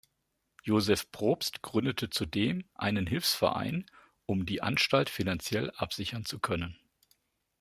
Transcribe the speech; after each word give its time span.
Joseph 0.63 1.11
Probst 1.11 1.61
gründete 1.61 2.09
zudem 2.09 2.65
einen 2.73 3.05
Hilfsverein, 3.05 3.85
um 4.25 4.47
die 4.47 4.63
Anstalt 4.63 5.11
finanziell 5.11 5.69
absichern 5.77 6.25
zu 6.25 6.39
können. 6.39 6.75